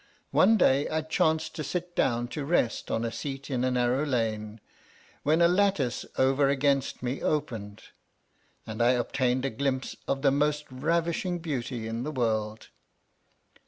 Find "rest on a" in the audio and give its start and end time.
2.43-3.11